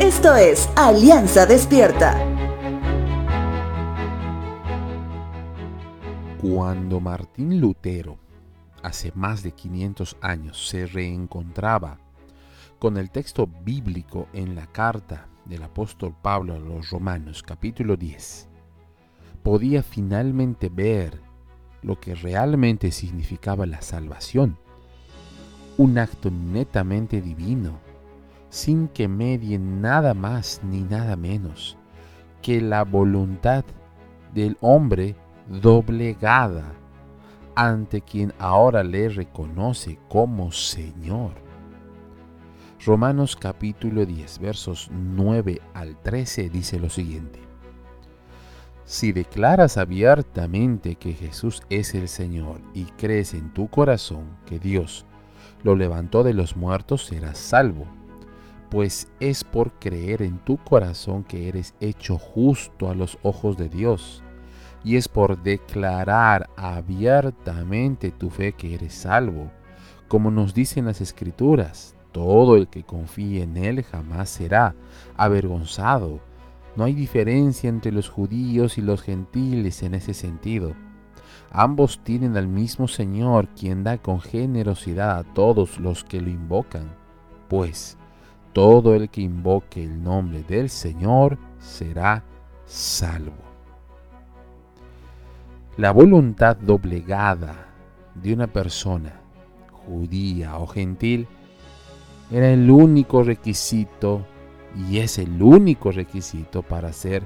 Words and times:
Esto 0.00 0.36
es 0.36 0.68
Alianza 0.76 1.46
Despierta. 1.46 2.14
Cuando 6.38 7.00
Martín 7.00 7.58
Lutero, 7.62 8.18
hace 8.82 9.10
más 9.14 9.42
de 9.42 9.52
500 9.52 10.18
años, 10.20 10.68
se 10.68 10.86
reencontraba 10.86 11.98
con 12.78 12.98
el 12.98 13.10
texto 13.10 13.48
bíblico 13.64 14.28
en 14.34 14.54
la 14.54 14.66
carta 14.66 15.28
del 15.46 15.62
apóstol 15.62 16.14
Pablo 16.20 16.54
a 16.54 16.58
los 16.58 16.90
Romanos 16.90 17.42
capítulo 17.42 17.96
10, 17.96 18.48
podía 19.42 19.82
finalmente 19.82 20.68
ver 20.68 21.22
lo 21.80 21.98
que 21.98 22.14
realmente 22.14 22.92
significaba 22.92 23.64
la 23.64 23.80
salvación, 23.80 24.58
un 25.78 25.96
acto 25.96 26.30
netamente 26.30 27.22
divino, 27.22 27.85
sin 28.56 28.88
que 28.88 29.06
medie 29.06 29.58
nada 29.58 30.14
más 30.14 30.62
ni 30.64 30.80
nada 30.80 31.14
menos 31.14 31.76
que 32.40 32.62
la 32.62 32.84
voluntad 32.84 33.66
del 34.32 34.56
hombre 34.62 35.14
doblegada 35.46 36.64
ante 37.54 38.00
quien 38.00 38.32
ahora 38.38 38.82
le 38.82 39.10
reconoce 39.10 39.98
como 40.08 40.52
Señor. 40.52 41.32
Romanos 42.82 43.36
capítulo 43.36 44.06
10, 44.06 44.38
versos 44.38 44.90
9 44.90 45.60
al 45.74 46.00
13 46.00 46.48
dice 46.48 46.80
lo 46.80 46.88
siguiente. 46.88 47.40
Si 48.86 49.12
declaras 49.12 49.76
abiertamente 49.76 50.94
que 50.94 51.12
Jesús 51.12 51.62
es 51.68 51.94
el 51.94 52.08
Señor 52.08 52.62
y 52.72 52.84
crees 52.84 53.34
en 53.34 53.52
tu 53.52 53.68
corazón 53.68 54.38
que 54.46 54.58
Dios 54.58 55.04
lo 55.62 55.76
levantó 55.76 56.24
de 56.24 56.32
los 56.32 56.56
muertos, 56.56 57.04
serás 57.04 57.36
salvo, 57.36 57.86
pues 58.76 59.08
es 59.20 59.42
por 59.42 59.72
creer 59.78 60.20
en 60.20 60.36
tu 60.36 60.58
corazón 60.58 61.24
que 61.24 61.48
eres 61.48 61.72
hecho 61.80 62.18
justo 62.18 62.90
a 62.90 62.94
los 62.94 63.16
ojos 63.22 63.56
de 63.56 63.70
Dios, 63.70 64.22
y 64.84 64.96
es 64.96 65.08
por 65.08 65.42
declarar 65.42 66.50
abiertamente 66.58 68.10
tu 68.10 68.28
fe 68.28 68.52
que 68.52 68.74
eres 68.74 68.92
salvo, 68.92 69.50
como 70.08 70.30
nos 70.30 70.52
dicen 70.52 70.84
las 70.84 71.00
Escrituras 71.00 71.96
todo 72.12 72.54
el 72.54 72.68
que 72.68 72.84
confíe 72.84 73.44
en 73.44 73.56
Él 73.56 73.82
jamás 73.82 74.28
será 74.28 74.74
avergonzado. 75.16 76.20
No 76.76 76.84
hay 76.84 76.92
diferencia 76.92 77.70
entre 77.70 77.92
los 77.92 78.10
judíos 78.10 78.76
y 78.76 78.82
los 78.82 79.00
gentiles 79.00 79.82
en 79.84 79.94
ese 79.94 80.12
sentido. 80.12 80.74
Ambos 81.50 82.00
tienen 82.04 82.36
al 82.36 82.46
mismo 82.46 82.88
Señor, 82.88 83.48
quien 83.58 83.84
da 83.84 83.96
con 83.96 84.20
generosidad 84.20 85.16
a 85.16 85.24
todos 85.24 85.80
los 85.80 86.04
que 86.04 86.20
lo 86.20 86.28
invocan. 86.28 86.94
Pues 87.48 87.96
todo 88.56 88.94
el 88.94 89.10
que 89.10 89.20
invoque 89.20 89.84
el 89.84 90.02
nombre 90.02 90.42
del 90.42 90.70
Señor 90.70 91.36
será 91.60 92.24
salvo. 92.64 93.34
La 95.76 95.90
voluntad 95.90 96.56
doblegada 96.56 97.66
de 98.14 98.32
una 98.32 98.46
persona, 98.46 99.20
judía 99.70 100.56
o 100.56 100.66
gentil, 100.66 101.28
era 102.30 102.48
el 102.48 102.70
único 102.70 103.22
requisito 103.22 104.24
y 104.88 105.00
es 105.00 105.18
el 105.18 105.42
único 105.42 105.92
requisito 105.92 106.62
para 106.62 106.94
ser 106.94 107.24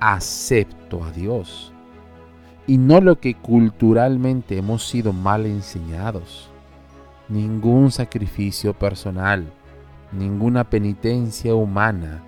acepto 0.00 1.02
a 1.02 1.10
Dios. 1.12 1.72
Y 2.66 2.76
no 2.76 3.00
lo 3.00 3.18
que 3.18 3.32
culturalmente 3.32 4.58
hemos 4.58 4.86
sido 4.86 5.14
mal 5.14 5.46
enseñados. 5.46 6.50
Ningún 7.30 7.90
sacrificio 7.90 8.74
personal, 8.74 9.50
ninguna 10.12 10.64
penitencia 10.64 11.54
humana 11.54 12.22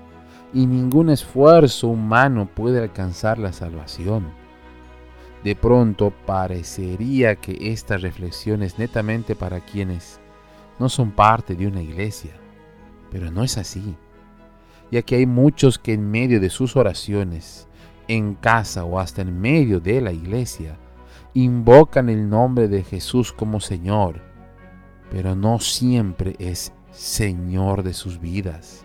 y 0.53 0.67
ningún 0.67 1.11
esfuerzo 1.11 1.89
humano 1.89 2.48
puede 2.53 2.81
alcanzar 2.83 3.39
la 3.39 3.53
salvación. 3.53 4.28
De 5.45 5.56
pronto 5.56 6.12
parecería 6.27 7.37
que 7.37 7.72
esta 7.72 7.97
reflexión 7.97 8.62
es 8.62 8.78
netamente 8.78 9.34
para 9.34 9.60
quienes 9.60 10.21
no 10.78 10.88
son 10.88 11.12
parte 11.12 11.55
de 11.55 11.66
una 11.66 11.82
iglesia, 11.82 12.32
pero 13.10 13.31
no 13.31 13.43
es 13.43 13.56
así, 13.56 13.97
ya 14.91 15.03
que 15.03 15.16
hay 15.16 15.26
muchos 15.26 15.78
que 15.78 15.94
en 15.94 16.10
medio 16.10 16.41
de 16.41 16.50
sus 16.50 16.76
oraciones, 16.76 17.69
en 18.09 18.34
casa 18.34 18.84
o 18.84 18.99
hasta 18.99 19.22
en 19.22 19.41
medio 19.41 19.81
de 19.81 20.00
la 20.00 20.12
iglesia, 20.12 20.76
invocan 21.32 22.09
el 22.09 22.28
nombre 22.28 22.69
de 22.69 22.82
Jesús 22.82 23.32
como 23.32 23.60
Señor, 23.60 24.21
pero 25.10 25.37
no 25.37 25.59
siempre 25.59 26.34
es 26.38 26.72
Señor 26.93 27.83
de 27.83 27.93
sus 27.93 28.21
vidas. 28.21 28.84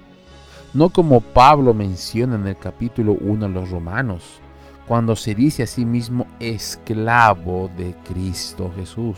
No 0.73 0.89
como 0.89 1.21
Pablo 1.21 1.73
menciona 1.73 2.35
en 2.35 2.47
el 2.47 2.57
capítulo 2.57 3.13
1 3.13 3.45
a 3.45 3.49
los 3.49 3.69
romanos, 3.69 4.41
cuando 4.87 5.15
se 5.15 5.33
dice 5.33 5.63
a 5.63 5.67
sí 5.67 5.85
mismo 5.85 6.27
esclavo 6.39 7.69
de 7.77 7.95
Cristo 8.07 8.71
Jesús. 8.75 9.17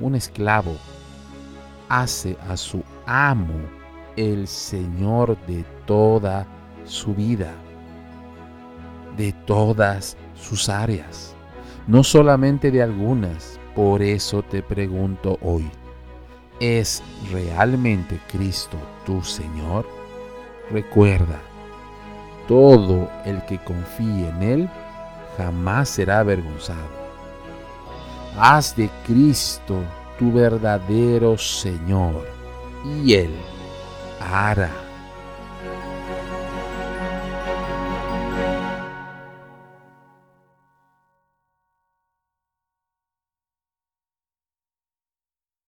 Un 0.00 0.14
esclavo 0.14 0.76
hace 1.88 2.36
a 2.48 2.56
su 2.56 2.82
amo 3.06 3.54
el 4.16 4.48
Señor 4.48 5.36
de 5.46 5.64
toda 5.84 6.46
su 6.84 7.14
vida, 7.14 7.54
de 9.16 9.32
todas 9.32 10.16
sus 10.34 10.68
áreas, 10.68 11.34
no 11.86 12.02
solamente 12.02 12.70
de 12.70 12.82
algunas. 12.82 13.60
Por 13.74 14.00
eso 14.00 14.42
te 14.42 14.62
pregunto 14.62 15.38
hoy, 15.42 15.70
¿es 16.60 17.02
realmente 17.30 18.20
Cristo 18.28 18.78
tu 19.04 19.22
Señor? 19.22 19.86
Recuerda, 20.70 21.40
todo 22.48 23.10
el 23.24 23.44
que 23.46 23.58
confíe 23.58 24.28
en 24.28 24.42
Él 24.42 24.70
jamás 25.36 25.88
será 25.88 26.20
avergonzado. 26.20 27.06
Haz 28.38 28.76
de 28.76 28.90
Cristo 29.06 29.82
tu 30.18 30.32
verdadero 30.32 31.36
Señor, 31.38 32.26
y 32.84 33.14
Él 33.14 33.34
hará 34.20 34.85